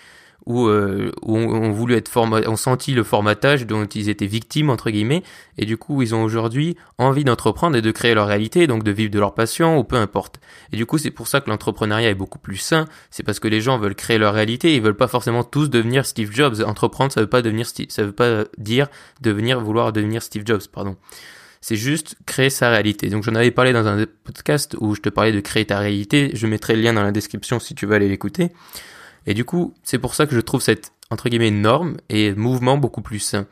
ou 0.45 0.67
euh, 0.67 1.11
ont, 1.23 1.71
voulu 1.71 1.95
être 1.95 2.15
ont 2.15 2.55
senti 2.55 2.93
le 2.93 3.03
formatage 3.03 3.65
dont 3.65 3.85
ils 3.85 4.09
étaient 4.09 4.27
victimes 4.27 4.69
entre 4.69 4.91
guillemets 4.91 5.23
et 5.57 5.65
du 5.65 5.77
coup 5.77 6.01
ils 6.01 6.13
ont 6.13 6.23
aujourd'hui 6.23 6.77
envie 6.97 7.23
d'entreprendre 7.23 7.75
et 7.75 7.81
de 7.81 7.91
créer 7.91 8.13
leur 8.13 8.27
réalité 8.27 8.67
donc 8.67 8.83
de 8.83 8.91
vivre 8.91 9.11
de 9.11 9.19
leur 9.19 9.33
passion 9.33 9.77
ou 9.77 9.83
peu 9.83 9.95
importe 9.95 10.39
et 10.71 10.77
du 10.77 10.85
coup 10.85 10.97
c'est 10.97 11.11
pour 11.11 11.27
ça 11.27 11.41
que 11.41 11.49
l'entrepreneuriat 11.49 12.09
est 12.09 12.15
beaucoup 12.15 12.39
plus 12.39 12.57
sain 12.57 12.85
c'est 13.09 13.23
parce 13.23 13.39
que 13.39 13.47
les 13.47 13.61
gens 13.61 13.79
veulent 13.79 13.95
créer 13.95 14.17
leur 14.17 14.33
réalité 14.33 14.75
ils 14.75 14.81
veulent 14.81 14.95
pas 14.95 15.07
forcément 15.07 15.43
tous 15.43 15.69
devenir 15.69 16.05
Steve 16.05 16.31
Jobs 16.31 16.61
entreprendre 16.65 17.11
ça 17.11 17.21
veut 17.21 17.27
pas 17.27 17.41
devenir 17.41 17.65
ça 17.65 18.03
veut 18.03 18.11
pas 18.11 18.43
dire 18.57 18.87
devenir 19.21 19.59
vouloir 19.59 19.93
devenir 19.93 20.21
Steve 20.21 20.43
Jobs 20.45 20.67
pardon 20.71 20.95
c'est 21.67 21.77
juste 21.77 22.15
créer 22.27 22.51
sa 22.51 22.69
réalité. 22.69 23.09
Donc 23.09 23.23
j'en 23.23 23.33
avais 23.33 23.49
parlé 23.49 23.73
dans 23.73 23.87
un 23.87 24.05
podcast 24.23 24.75
où 24.79 24.93
je 24.93 25.01
te 25.01 25.09
parlais 25.09 25.31
de 25.31 25.39
créer 25.39 25.65
ta 25.65 25.79
réalité. 25.79 26.29
Je 26.35 26.45
mettrai 26.45 26.75
le 26.75 26.83
lien 26.83 26.93
dans 26.93 27.01
la 27.01 27.11
description 27.11 27.59
si 27.59 27.73
tu 27.73 27.87
veux 27.87 27.95
aller 27.95 28.07
l'écouter. 28.07 28.51
Et 29.25 29.33
du 29.33 29.45
coup, 29.45 29.73
c'est 29.83 29.99
pour 29.99 30.15
ça 30.15 30.25
que 30.25 30.35
je 30.35 30.41
trouve 30.41 30.61
cette, 30.61 30.91
entre 31.09 31.29
guillemets, 31.29 31.51
norme 31.51 31.97
et 32.09 32.33
mouvement 32.33 32.77
beaucoup 32.77 33.01
plus 33.01 33.19
sain. 33.19 33.47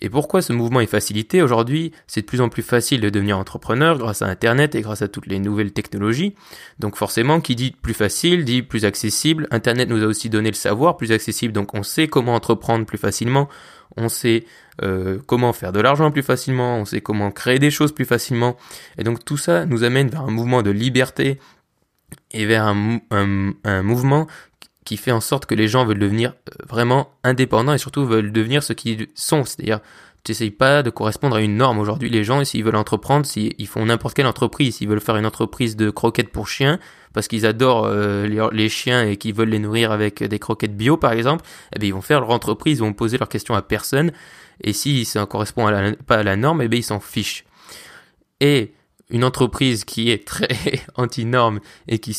Et 0.00 0.10
pourquoi 0.10 0.42
ce 0.42 0.52
mouvement 0.52 0.80
est 0.80 0.86
facilité 0.86 1.40
Aujourd'hui, 1.40 1.92
c'est 2.06 2.22
de 2.22 2.26
plus 2.26 2.40
en 2.40 2.48
plus 2.48 2.62
facile 2.62 3.00
de 3.00 3.10
devenir 3.10 3.38
entrepreneur 3.38 3.96
grâce 3.96 4.22
à 4.22 4.26
Internet 4.26 4.74
et 4.74 4.82
grâce 4.82 5.02
à 5.02 5.08
toutes 5.08 5.26
les 5.26 5.38
nouvelles 5.38 5.72
technologies. 5.72 6.34
Donc 6.80 6.96
forcément, 6.96 7.40
qui 7.40 7.54
dit 7.54 7.70
plus 7.70 7.94
facile, 7.94 8.44
dit 8.44 8.62
plus 8.62 8.84
accessible. 8.84 9.46
Internet 9.50 9.88
nous 9.88 10.02
a 10.02 10.06
aussi 10.06 10.30
donné 10.30 10.50
le 10.50 10.56
savoir 10.56 10.96
plus 10.96 11.12
accessible, 11.12 11.52
donc 11.52 11.74
on 11.74 11.82
sait 11.82 12.08
comment 12.08 12.34
entreprendre 12.34 12.84
plus 12.86 12.98
facilement, 12.98 13.48
on 13.96 14.08
sait 14.08 14.44
euh, 14.82 15.18
comment 15.26 15.52
faire 15.52 15.72
de 15.72 15.80
l'argent 15.80 16.10
plus 16.10 16.24
facilement, 16.24 16.78
on 16.78 16.84
sait 16.84 17.00
comment 17.00 17.30
créer 17.30 17.60
des 17.60 17.70
choses 17.70 17.92
plus 17.92 18.04
facilement. 18.04 18.56
Et 18.98 19.04
donc 19.04 19.24
tout 19.24 19.36
ça 19.36 19.64
nous 19.64 19.84
amène 19.84 20.08
vers 20.08 20.22
un 20.22 20.30
mouvement 20.30 20.62
de 20.62 20.70
liberté 20.70 21.38
et 22.32 22.46
vers 22.46 22.66
un, 22.66 22.98
un, 23.12 23.52
un 23.62 23.82
mouvement 23.82 24.26
qui 24.84 24.96
fait 24.96 25.12
en 25.12 25.20
sorte 25.20 25.46
que 25.46 25.54
les 25.54 25.68
gens 25.68 25.84
veulent 25.84 25.98
devenir 25.98 26.30
euh, 26.30 26.64
vraiment 26.68 27.10
indépendants 27.22 27.72
et 27.72 27.78
surtout 27.78 28.04
veulent 28.06 28.32
devenir 28.32 28.62
ce 28.62 28.72
qu'ils 28.72 29.08
sont. 29.14 29.44
C'est-à-dire, 29.44 29.80
tu 30.24 30.32
n'essayes 30.32 30.50
pas 30.50 30.82
de 30.82 30.90
correspondre 30.90 31.36
à 31.36 31.40
une 31.40 31.56
norme. 31.56 31.78
Aujourd'hui, 31.78 32.08
les 32.08 32.24
gens, 32.24 32.44
s'ils 32.44 32.64
veulent 32.64 32.76
entreprendre, 32.76 33.26
s'ils 33.26 33.66
font 33.66 33.84
n'importe 33.84 34.14
quelle 34.14 34.26
entreprise, 34.26 34.76
s'ils 34.76 34.88
veulent 34.88 35.00
faire 35.00 35.16
une 35.16 35.26
entreprise 35.26 35.76
de 35.76 35.90
croquettes 35.90 36.30
pour 36.30 36.48
chiens, 36.48 36.78
parce 37.12 37.28
qu'ils 37.28 37.46
adorent 37.46 37.86
euh, 37.86 38.50
les, 38.52 38.68
chiens 38.68 39.06
et 39.06 39.16
qu'ils 39.16 39.34
veulent 39.34 39.50
les 39.50 39.58
nourrir 39.58 39.92
avec 39.92 40.22
des 40.22 40.38
croquettes 40.38 40.76
bio, 40.76 40.96
par 40.96 41.12
exemple, 41.12 41.44
eh 41.74 41.78
bien, 41.78 41.88
ils 41.88 41.94
vont 41.94 42.02
faire 42.02 42.20
leur 42.20 42.30
entreprise, 42.30 42.78
ils 42.78 42.80
vont 42.80 42.92
poser 42.92 43.18
leurs 43.18 43.28
questions 43.28 43.54
à 43.54 43.62
personne. 43.62 44.12
Et 44.62 44.72
si 44.72 45.04
ça 45.04 45.20
ne 45.20 45.24
correspond 45.26 45.70
pas 46.06 46.16
à 46.16 46.22
la 46.22 46.36
norme, 46.36 46.62
eh 46.62 46.68
bien, 46.68 46.80
ils 46.80 46.84
s'en 46.84 47.00
fichent. 47.00 47.44
Et 48.40 48.72
une 49.10 49.24
entreprise 49.24 49.84
qui 49.84 50.10
est 50.10 50.26
très 50.26 50.80
anti-norme 50.94 51.60
et 51.88 51.98
qui 51.98 52.16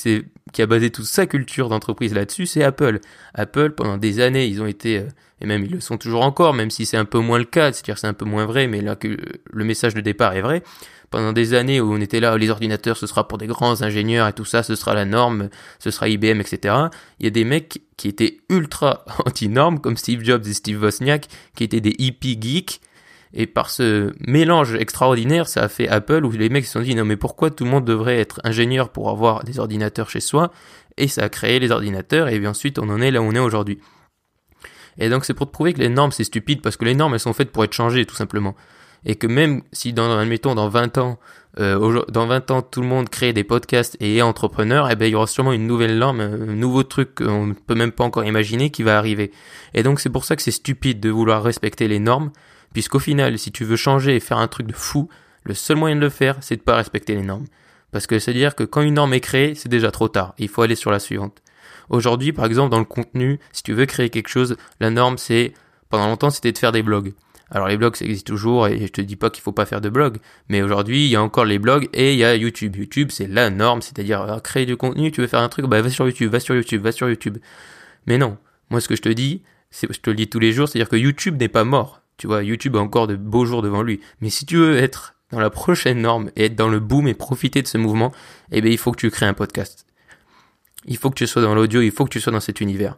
qui 0.53 0.61
a 0.61 0.67
basé 0.67 0.89
toute 0.89 1.05
sa 1.05 1.25
culture 1.25 1.69
d'entreprise 1.69 2.13
là-dessus, 2.13 2.45
c'est 2.45 2.63
Apple. 2.63 2.99
Apple, 3.33 3.71
pendant 3.71 3.97
des 3.97 4.19
années, 4.21 4.45
ils 4.45 4.61
ont 4.61 4.67
été, 4.67 4.99
euh, 4.99 5.07
et 5.41 5.45
même 5.45 5.65
ils 5.65 5.71
le 5.71 5.79
sont 5.81 5.97
toujours 5.97 6.23
encore, 6.23 6.53
même 6.53 6.69
si 6.69 6.85
c'est 6.85 6.97
un 6.97 7.05
peu 7.05 7.19
moins 7.19 7.39
le 7.39 7.45
cas, 7.45 7.73
c'est-à-dire 7.73 7.97
c'est 7.97 8.07
un 8.07 8.13
peu 8.13 8.25
moins 8.25 8.45
vrai, 8.45 8.67
mais 8.67 8.81
là 8.81 8.95
que 8.95 9.17
le 9.51 9.65
message 9.65 9.93
de 9.93 10.01
départ 10.01 10.33
est 10.33 10.41
vrai. 10.41 10.63
Pendant 11.09 11.33
des 11.33 11.53
années 11.53 11.81
où 11.81 11.93
on 11.93 12.01
était 12.01 12.19
là, 12.19 12.37
les 12.37 12.49
ordinateurs, 12.49 12.97
ce 12.97 13.07
sera 13.07 13.27
pour 13.27 13.37
des 13.37 13.47
grands 13.47 13.81
ingénieurs 13.81 14.27
et 14.27 14.33
tout 14.33 14.45
ça, 14.45 14.63
ce 14.63 14.75
sera 14.75 14.93
la 14.93 15.05
norme, 15.05 15.49
ce 15.79 15.91
sera 15.91 16.07
IBM, 16.07 16.39
etc. 16.41 16.75
Il 17.19 17.25
y 17.25 17.27
a 17.27 17.31
des 17.31 17.43
mecs 17.43 17.81
qui 17.97 18.07
étaient 18.07 18.39
ultra 18.49 19.05
anti-normes, 19.25 19.79
comme 19.79 19.97
Steve 19.97 20.23
Jobs 20.23 20.45
et 20.45 20.53
Steve 20.53 20.81
Wozniak, 20.81 21.27
qui 21.55 21.63
étaient 21.63 21.81
des 21.81 21.95
hippie 21.97 22.37
geeks, 22.39 22.79
et 23.35 23.47
par 23.47 23.69
ce 23.69 24.13
mélange 24.25 24.75
extraordinaire, 24.75 25.49
ça 25.49 25.63
a 25.63 25.67
fait 25.67 25.89
Apple 25.89 26.23
où 26.23 26.31
les 26.31 26.47
mecs 26.47 26.65
se 26.65 26.71
sont 26.71 26.79
dit 26.79 26.95
non 26.95 27.03
mais 27.03 27.17
pourquoi 27.17 27.51
tout 27.51 27.65
le 27.65 27.69
monde 27.69 27.83
devrait 27.83 28.17
être 28.17 28.39
ingénieur 28.45 28.89
pour 28.89 29.09
avoir 29.09 29.43
des 29.43 29.59
ordinateurs 29.59 30.09
chez 30.09 30.21
soi? 30.21 30.51
Et 30.97 31.09
ça 31.09 31.25
a 31.25 31.29
créé 31.29 31.59
les 31.59 31.71
ordinateurs 31.71 32.29
et 32.29 32.39
bien 32.39 32.51
ensuite 32.51 32.79
on 32.79 32.89
en 32.89 33.01
est 33.01 33.11
là 33.11 33.21
où 33.21 33.25
on 33.25 33.35
est 33.35 33.39
aujourd'hui. 33.39 33.79
Et 34.97 35.09
donc 35.09 35.25
c'est 35.25 35.33
pour 35.33 35.47
te 35.47 35.51
prouver 35.51 35.73
que 35.73 35.79
les 35.79 35.89
normes 35.89 36.13
c'est 36.13 36.23
stupide 36.23 36.61
parce 36.61 36.77
que 36.77 36.85
les 36.85 36.95
normes 36.95 37.13
elles 37.13 37.19
sont 37.19 37.33
faites 37.33 37.51
pour 37.51 37.65
être 37.65 37.73
changées 37.73 38.05
tout 38.05 38.15
simplement. 38.15 38.55
Et 39.07 39.15
que 39.15 39.27
même 39.27 39.61
si 39.73 39.91
dans, 39.91 40.17
admettons, 40.17 40.55
dans 40.55 40.69
20 40.69 40.97
ans, 40.97 41.19
euh, 41.59 42.03
dans 42.07 42.27
20 42.27 42.51
ans 42.51 42.61
tout 42.61 42.79
le 42.79 42.87
monde 42.87 43.09
crée 43.09 43.33
des 43.33 43.43
podcasts 43.43 43.97
et 43.99 44.15
est 44.15 44.21
entrepreneur, 44.21 44.89
eh 44.89 44.95
ben 44.95 45.07
il 45.07 45.11
y 45.11 45.15
aura 45.15 45.27
sûrement 45.27 45.51
une 45.51 45.67
nouvelle 45.67 45.97
norme, 45.97 46.21
un 46.21 46.37
nouveau 46.55 46.83
truc 46.83 47.15
qu'on 47.15 47.47
ne 47.47 47.53
peut 47.53 47.75
même 47.75 47.91
pas 47.91 48.05
encore 48.05 48.23
imaginer 48.23 48.69
qui 48.69 48.81
va 48.81 48.97
arriver. 48.97 49.31
Et 49.73 49.83
donc 49.83 49.99
c'est 49.99 50.09
pour 50.09 50.23
ça 50.23 50.37
que 50.37 50.41
c'est 50.41 50.51
stupide 50.51 51.01
de 51.01 51.09
vouloir 51.09 51.43
respecter 51.43 51.89
les 51.89 51.99
normes, 51.99 52.31
puisqu'au 52.75 52.99
final, 52.99 53.39
si 53.39 53.53
tu 53.53 53.63
veux 53.63 53.77
changer 53.77 54.17
et 54.17 54.19
faire 54.19 54.37
un 54.37 54.49
truc 54.49 54.67
de 54.67 54.73
fou, 54.73 55.07
le 55.43 55.53
seul 55.53 55.77
moyen 55.77 55.95
de 55.95 56.01
le 56.01 56.09
faire, 56.09 56.35
c'est 56.41 56.57
de 56.57 56.61
pas 56.61 56.75
respecter 56.75 57.15
les 57.15 57.21
normes. 57.21 57.45
Parce 57.93 58.05
que 58.05 58.19
c'est-à-dire 58.19 58.53
que 58.53 58.65
quand 58.65 58.81
une 58.81 58.95
norme 58.95 59.13
est 59.13 59.21
créée, 59.21 59.55
c'est 59.55 59.69
déjà 59.69 59.91
trop 59.91 60.09
tard. 60.09 60.33
Il 60.39 60.49
faut 60.49 60.61
aller 60.61 60.75
sur 60.75 60.91
la 60.91 60.99
suivante. 60.99 61.41
Aujourd'hui, 61.87 62.33
par 62.33 62.43
exemple, 62.43 62.71
dans 62.71 62.79
le 62.79 62.83
contenu, 62.83 63.39
si 63.53 63.63
tu 63.63 63.71
veux 63.71 63.85
créer 63.85 64.09
quelque 64.09 64.27
chose, 64.27 64.57
la 64.81 64.89
norme 64.89 65.17
c'est, 65.17 65.53
pendant 65.89 66.07
longtemps, 66.07 66.29
c'était 66.29 66.51
de 66.51 66.57
faire 66.57 66.73
des 66.73 66.83
blogs. 66.83 67.13
Alors 67.49 67.69
les 67.69 67.77
blogs, 67.77 67.95
ça 67.95 68.03
existe 68.03 68.27
toujours 68.27 68.67
et 68.67 68.77
je 68.77 68.91
te 68.91 68.99
dis 68.99 69.15
pas 69.15 69.29
qu'il 69.29 69.41
faut 69.41 69.53
pas 69.53 69.65
faire 69.65 69.79
de 69.79 69.87
blogs, 69.87 70.17
mais 70.49 70.61
aujourd'hui, 70.61 71.05
il 71.05 71.09
y 71.11 71.15
a 71.15 71.23
encore 71.23 71.45
les 71.45 71.59
blogs 71.59 71.87
et 71.93 72.11
il 72.11 72.19
y 72.19 72.25
a 72.25 72.35
YouTube. 72.35 72.75
YouTube, 72.75 73.07
c'est 73.09 73.27
la 73.27 73.51
norme, 73.51 73.81
c'est-à-dire 73.81 74.21
euh, 74.21 74.39
créer 74.39 74.65
du 74.65 74.75
contenu, 74.75 75.13
tu 75.13 75.21
veux 75.21 75.27
faire 75.27 75.39
un 75.39 75.47
truc, 75.47 75.65
bah 75.67 75.81
va 75.81 75.89
sur 75.89 76.05
YouTube, 76.05 76.29
va 76.29 76.41
sur 76.41 76.55
YouTube, 76.55 76.81
va 76.81 76.91
sur 76.91 77.07
YouTube. 77.07 77.37
Mais 78.05 78.17
non, 78.17 78.37
moi 78.69 78.81
ce 78.81 78.89
que 78.89 78.97
je 78.97 79.01
te 79.01 79.07
dis, 79.07 79.43
c'est 79.69 79.87
je 79.93 80.01
te 80.01 80.09
le 80.09 80.17
dis 80.17 80.27
tous 80.27 80.39
les 80.39 80.51
jours, 80.51 80.67
c'est-à-dire 80.67 80.89
que 80.89 80.97
YouTube 80.97 81.39
n'est 81.39 81.47
pas 81.47 81.63
mort. 81.63 82.01
Tu 82.17 82.27
vois, 82.27 82.43
YouTube 82.43 82.75
a 82.75 82.79
encore 82.79 83.07
de 83.07 83.15
beaux 83.15 83.45
jours 83.45 83.61
devant 83.61 83.81
lui. 83.81 83.99
Mais 84.21 84.29
si 84.29 84.45
tu 84.45 84.57
veux 84.57 84.77
être 84.77 85.15
dans 85.31 85.39
la 85.39 85.49
prochaine 85.49 86.01
norme 86.01 86.31
et 86.35 86.45
être 86.45 86.55
dans 86.55 86.69
le 86.69 86.79
boom 86.79 87.07
et 87.07 87.13
profiter 87.13 87.61
de 87.61 87.67
ce 87.67 87.77
mouvement, 87.77 88.11
eh 88.51 88.61
bien 88.61 88.71
il 88.71 88.77
faut 88.77 88.91
que 88.91 88.97
tu 88.97 89.09
crées 89.09 89.25
un 89.25 89.33
podcast. 89.33 89.85
Il 90.85 90.97
faut 90.97 91.09
que 91.09 91.15
tu 91.15 91.27
sois 91.27 91.41
dans 91.41 91.55
l'audio, 91.55 91.81
il 91.81 91.91
faut 91.91 92.05
que 92.05 92.09
tu 92.09 92.21
sois 92.21 92.31
dans 92.31 92.39
cet 92.39 92.61
univers. 92.61 92.97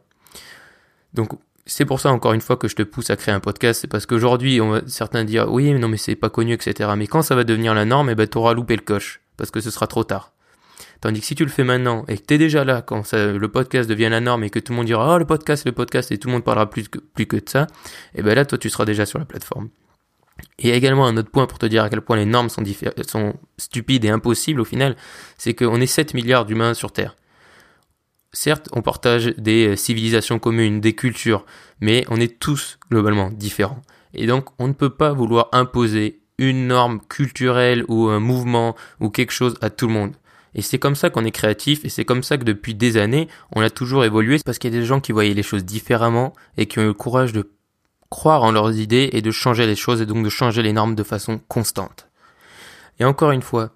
Donc 1.13 1.31
c'est 1.65 1.86
pour 1.86 2.00
ça 2.00 2.12
encore 2.12 2.33
une 2.33 2.41
fois 2.41 2.57
que 2.57 2.67
je 2.67 2.75
te 2.75 2.83
pousse 2.83 3.09
à 3.09 3.15
créer 3.15 3.33
un 3.33 3.39
podcast, 3.39 3.81
c'est 3.81 3.88
parce 3.88 4.05
qu'aujourd'hui 4.05 4.59
certains 4.88 5.24
dire 5.24 5.51
oui 5.51 5.74
mais 5.74 5.79
non 5.79 5.88
mais 5.88 5.97
c'est 5.97 6.15
pas 6.15 6.29
connu 6.29 6.53
etc. 6.53 6.91
Mais 6.97 7.07
quand 7.07 7.21
ça 7.21 7.36
va 7.36 7.43
devenir 7.43 7.74
la 7.74 7.86
norme, 7.86 8.09
eh 8.09 8.15
ben 8.15 8.27
t'auras 8.27 8.53
loupé 8.53 8.75
le 8.75 8.81
coche 8.81 9.21
parce 9.36 9.51
que 9.51 9.62
ce 9.62 9.71
sera 9.71 9.88
trop 9.88 10.03
tard. 10.03 10.33
Tandis 11.01 11.21
que 11.21 11.25
si 11.25 11.35
tu 11.35 11.43
le 11.43 11.51
fais 11.51 11.63
maintenant 11.63 12.05
et 12.07 12.17
que 12.17 12.23
t'es 12.23 12.37
déjà 12.37 12.63
là 12.63 12.81
quand 12.81 13.13
le 13.13 13.47
podcast 13.47 13.89
devient 13.89 14.09
la 14.09 14.19
norme 14.19 14.43
et 14.43 14.49
que 14.49 14.59
tout 14.59 14.73
le 14.73 14.77
monde 14.77 14.87
dira 14.87 15.15
oh 15.15 15.17
le 15.17 15.25
podcast 15.25 15.65
le 15.65 15.71
podcast 15.71 16.11
et 16.11 16.17
tout 16.17 16.27
le 16.27 16.33
monde 16.33 16.43
parlera 16.43 16.69
plus 16.69 16.89
que, 16.89 16.99
plus 16.99 17.27
que 17.27 17.37
de 17.37 17.47
ça, 17.47 17.63
et 18.15 18.19
eh 18.19 18.21
ben 18.23 18.33
là 18.35 18.45
toi 18.45 18.57
tu 18.57 18.69
seras 18.69 18.85
déjà 18.85 19.05
sur 19.05 19.19
la 19.19 19.25
plateforme. 19.25 19.69
Et 20.59 20.71
également 20.71 21.05
un 21.05 21.17
autre 21.17 21.29
point 21.29 21.45
pour 21.45 21.59
te 21.59 21.65
dire 21.65 21.83
à 21.83 21.89
quel 21.89 22.01
point 22.01 22.17
les 22.17 22.25
normes 22.25 22.49
sont, 22.49 22.63
sont 23.07 23.35
stupides 23.57 24.05
et 24.05 24.09
impossibles 24.09 24.61
au 24.61 24.65
final, 24.65 24.95
c'est 25.37 25.53
qu'on 25.53 25.79
est 25.81 25.87
7 25.87 26.13
milliards 26.13 26.45
d'humains 26.45 26.73
sur 26.73 26.91
Terre. 26.91 27.15
Certes, 28.33 28.69
on 28.73 28.81
partage 28.81 29.33
des 29.37 29.69
euh, 29.69 29.75
civilisations 29.75 30.37
communes, 30.37 30.79
des 30.81 30.93
cultures, 30.93 31.45
mais 31.79 32.05
on 32.09 32.19
est 32.19 32.39
tous 32.39 32.77
globalement 32.91 33.31
différents. 33.31 33.81
Et 34.13 34.27
donc, 34.27 34.49
on 34.59 34.67
ne 34.67 34.73
peut 34.73 34.89
pas 34.89 35.13
vouloir 35.13 35.49
imposer 35.53 36.21
une 36.37 36.67
norme 36.67 36.99
culturelle 37.07 37.83
ou 37.87 38.09
un 38.09 38.19
mouvement 38.19 38.75
ou 38.99 39.09
quelque 39.09 39.31
chose 39.31 39.55
à 39.61 39.69
tout 39.69 39.87
le 39.87 39.93
monde. 39.93 40.13
Et 40.57 40.61
c'est 40.63 40.79
comme 40.79 40.95
ça 40.95 41.09
qu'on 41.09 41.23
est 41.23 41.31
créatif 41.31 41.85
et 41.85 41.89
c'est 41.89 42.03
comme 42.03 42.23
ça 42.23 42.37
que 42.37 42.43
depuis 42.43 42.73
des 42.73 42.97
années, 42.97 43.27
on 43.55 43.61
a 43.61 43.69
toujours 43.69 44.03
évolué 44.03 44.39
parce 44.43 44.57
qu'il 44.57 44.73
y 44.73 44.75
a 44.75 44.79
des 44.79 44.85
gens 44.85 44.99
qui 44.99 45.11
voyaient 45.11 45.35
les 45.35 45.43
choses 45.43 45.63
différemment 45.63 46.33
et 46.57 46.65
qui 46.65 46.79
ont 46.79 46.83
eu 46.83 46.87
le 46.87 46.93
courage 46.93 47.31
de 47.31 47.49
croire 48.09 48.43
en 48.43 48.51
leurs 48.51 48.75
idées 48.77 49.09
et 49.13 49.21
de 49.21 49.31
changer 49.31 49.67
les 49.67 49.75
choses 49.75 50.01
et 50.01 50.07
donc 50.07 50.23
de 50.23 50.29
changer 50.29 50.63
les 50.63 50.73
normes 50.73 50.95
de 50.95 51.03
façon 51.03 51.39
constante. 51.47 52.07
Et 52.99 53.05
encore 53.05 53.31
une 53.31 53.43
fois, 53.43 53.69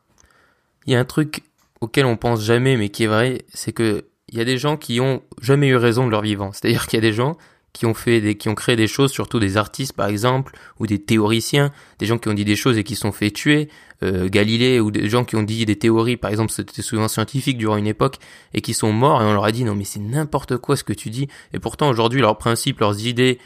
il 0.88 0.94
y 0.94 0.96
a 0.96 1.00
un 1.00 1.06
truc 1.06 1.44
auquel 1.82 2.06
on 2.06 2.18
pense 2.18 2.44
jamais 2.44 2.76
mais 2.78 2.90
qui 2.90 3.04
est 3.04 3.08
vrai, 3.08 3.46
c'est 3.54 3.74
que 3.74 4.06
il 4.30 4.38
y 4.38 4.42
a 4.42 4.46
des 4.46 4.58
gens 4.58 4.78
qui 4.78 5.00
ont 5.02 5.22
jamais 5.42 5.68
eu 5.68 5.76
raison 5.76 6.06
de 6.06 6.12
leur 6.12 6.22
vivant. 6.22 6.52
C'est-à-dire 6.54 6.88
qu'il 6.88 6.98
y 6.98 7.02
a 7.06 7.08
des 7.08 7.14
gens 7.14 7.38
qui 7.74 7.86
ont 7.86 7.94
fait 7.94 8.22
des, 8.22 8.36
qui 8.36 8.50
ont 8.50 8.56
créé 8.56 8.76
des 8.76 8.88
choses, 8.88 9.12
surtout 9.12 9.40
des 9.40 9.58
artistes 9.58 9.94
par 9.94 10.08
exemple, 10.08 10.54
ou 10.80 10.88
des 10.88 11.00
théoriciens, 11.00 11.72
des 12.00 12.06
gens 12.06 12.18
qui 12.18 12.30
ont 12.30 12.34
dit 12.34 12.46
des 12.46 12.56
choses 12.56 12.78
et 12.78 12.84
qui 12.84 12.96
sont 12.96 13.12
fait 13.12 13.32
tuer, 13.32 13.70
euh, 14.04 14.30
Galilée, 14.30 14.80
ou 14.80 14.92
des 14.92 15.10
gens 15.10 15.24
qui 15.24 15.36
ont 15.36 15.44
dit 15.44 15.66
des 15.66 15.78
théories, 15.78 16.18
par 16.18 16.32
exemple, 16.32 16.52
c'était 16.52 16.82
souvent 16.82 17.08
scientifique 17.08 17.58
durant 17.58 17.78
une 17.78 17.88
époque, 17.88 18.18
et 18.54 18.62
qui 18.62 18.74
sont 18.74 18.92
morts, 18.92 19.22
et 19.22 19.26
on 19.26 19.34
leur 19.34 19.46
a 19.46 19.52
dit 19.52 19.64
non 19.64 19.76
mais 19.76 19.84
c'est 19.84 20.00
n'importe 20.00 20.58
quoi 20.58 20.76
ce 20.76 20.84
que 20.84 20.94
tu 20.94 21.10
dis, 21.10 21.28
et 21.54 21.60
pourtant 21.60 21.90
aujourd'hui 21.90 22.22
leurs 22.22 22.38
principes, 22.38 22.80
leurs 22.80 23.06
idées, 23.06 23.40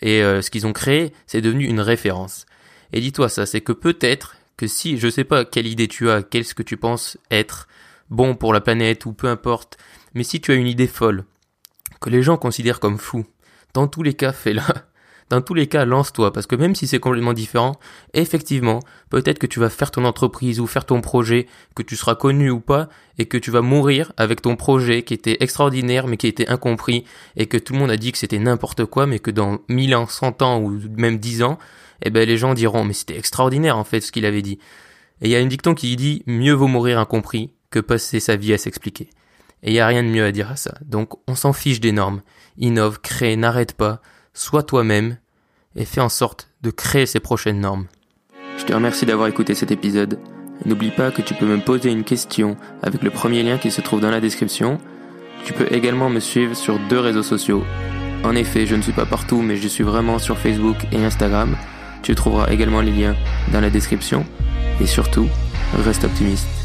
et 0.00 0.22
euh, 0.22 0.42
ce 0.42 0.50
qu'ils 0.50 0.66
ont 0.66 0.72
créé, 0.72 1.12
c'est 1.26 1.40
devenu 1.40 1.64
une 1.66 1.80
référence. 1.80 2.46
Et 2.92 3.00
dis-toi 3.00 3.28
ça, 3.28 3.46
c'est 3.46 3.62
que 3.62 3.72
peut-être 3.72 4.36
que 4.56 4.66
si, 4.66 4.98
je 4.98 5.08
sais 5.08 5.24
pas 5.24 5.44
quelle 5.44 5.66
idée 5.66 5.88
tu 5.88 6.10
as, 6.10 6.22
qu'est-ce 6.22 6.54
que 6.54 6.62
tu 6.62 6.76
penses 6.76 7.16
être 7.30 7.66
bon 8.10 8.34
pour 8.34 8.52
la 8.52 8.60
planète, 8.60 9.06
ou 9.06 9.12
peu 9.12 9.28
importe, 9.28 9.78
mais 10.14 10.24
si 10.24 10.40
tu 10.40 10.52
as 10.52 10.56
une 10.56 10.66
idée 10.66 10.86
folle, 10.86 11.24
que 12.00 12.10
les 12.10 12.22
gens 12.22 12.36
considèrent 12.36 12.80
comme 12.80 12.98
fou, 12.98 13.24
dans 13.74 13.86
tous 13.86 14.02
les 14.02 14.14
cas, 14.14 14.32
fais-la. 14.32 14.64
Dans 15.30 15.40
tous 15.40 15.54
les 15.54 15.66
cas, 15.66 15.86
lance-toi, 15.86 16.30
parce 16.30 16.46
que 16.46 16.56
même 16.56 16.74
si 16.74 16.86
c'est 16.86 16.98
complètement 16.98 17.32
différent, 17.32 17.76
effectivement, 18.12 18.80
peut-être 19.08 19.38
que 19.38 19.46
tu 19.46 19.60
vas 19.60 19.70
faire 19.70 19.90
ton 19.90 20.04
entreprise 20.04 20.60
ou 20.60 20.66
faire 20.66 20.84
ton 20.84 21.00
projet, 21.00 21.46
que 21.74 21.82
tu 21.82 21.96
seras 21.96 22.16
connu 22.16 22.50
ou 22.50 22.60
pas, 22.60 22.90
et 23.16 23.24
que 23.24 23.38
tu 23.38 23.50
vas 23.50 23.62
mourir 23.62 24.12
avec 24.18 24.42
ton 24.42 24.56
projet 24.56 25.04
qui 25.04 25.14
était 25.14 25.38
extraordinaire 25.40 26.06
mais 26.06 26.18
qui 26.18 26.26
était 26.26 26.50
incompris, 26.50 27.04
et 27.36 27.46
que 27.46 27.56
tout 27.56 27.72
le 27.72 27.78
monde 27.78 27.90
a 27.90 27.96
dit 27.96 28.12
que 28.12 28.18
c'était 28.18 28.38
n'importe 28.38 28.84
quoi, 28.84 29.06
mais 29.06 29.20
que 29.20 29.30
dans 29.30 29.60
1000 29.70 29.94
ans, 29.94 30.06
100 30.06 30.42
ans 30.42 30.60
ou 30.60 30.78
même 30.98 31.16
10 31.16 31.44
ans, 31.44 31.58
eh 32.02 32.10
ben 32.10 32.28
les 32.28 32.36
gens 32.36 32.52
diront 32.52 32.84
mais 32.84 32.92
c'était 32.92 33.16
extraordinaire 33.16 33.78
en 33.78 33.84
fait 33.84 34.02
ce 34.02 34.12
qu'il 34.12 34.26
avait 34.26 34.42
dit. 34.42 34.58
Et 35.22 35.28
il 35.28 35.30
y 35.30 35.36
a 35.36 35.40
une 35.40 35.48
dicton 35.48 35.74
qui 35.74 35.96
dit 35.96 36.22
mieux 36.26 36.52
vaut 36.52 36.66
mourir 36.66 36.98
incompris 36.98 37.54
que 37.70 37.78
passer 37.78 38.20
sa 38.20 38.36
vie 38.36 38.52
à 38.52 38.58
s'expliquer. 38.58 39.08
Et 39.62 39.70
il 39.70 39.72
n'y 39.72 39.80
a 39.80 39.86
rien 39.86 40.02
de 40.02 40.08
mieux 40.08 40.24
à 40.24 40.32
dire 40.32 40.50
à 40.50 40.56
ça. 40.56 40.74
Donc 40.84 41.14
on 41.28 41.34
s'en 41.34 41.52
fiche 41.52 41.80
des 41.80 41.92
normes. 41.92 42.22
Innove, 42.58 43.00
crée, 43.00 43.36
n'arrête 43.36 43.74
pas, 43.74 44.00
sois 44.34 44.62
toi-même 44.62 45.16
et 45.76 45.84
fais 45.84 46.00
en 46.00 46.08
sorte 46.08 46.48
de 46.62 46.70
créer 46.70 47.06
ces 47.06 47.20
prochaines 47.20 47.60
normes. 47.60 47.86
Je 48.58 48.64
te 48.64 48.72
remercie 48.72 49.06
d'avoir 49.06 49.28
écouté 49.28 49.54
cet 49.54 49.70
épisode. 49.70 50.18
N'oublie 50.64 50.90
pas 50.90 51.10
que 51.10 51.22
tu 51.22 51.34
peux 51.34 51.46
me 51.46 51.58
poser 51.58 51.90
une 51.90 52.04
question 52.04 52.56
avec 52.82 53.02
le 53.02 53.10
premier 53.10 53.42
lien 53.42 53.58
qui 53.58 53.70
se 53.70 53.80
trouve 53.80 54.00
dans 54.00 54.10
la 54.10 54.20
description. 54.20 54.78
Tu 55.44 55.52
peux 55.52 55.72
également 55.72 56.08
me 56.08 56.20
suivre 56.20 56.54
sur 56.54 56.78
deux 56.88 57.00
réseaux 57.00 57.22
sociaux. 57.22 57.64
En 58.22 58.36
effet, 58.36 58.66
je 58.66 58.76
ne 58.76 58.82
suis 58.82 58.92
pas 58.92 59.06
partout, 59.06 59.42
mais 59.42 59.56
je 59.56 59.66
suis 59.66 59.82
vraiment 59.82 60.18
sur 60.20 60.38
Facebook 60.38 60.76
et 60.92 61.04
Instagram. 61.04 61.56
Tu 62.02 62.14
trouveras 62.14 62.52
également 62.52 62.80
les 62.80 62.92
liens 62.92 63.16
dans 63.52 63.60
la 63.60 63.70
description. 63.70 64.24
Et 64.80 64.86
surtout, 64.86 65.28
reste 65.84 66.04
optimiste. 66.04 66.61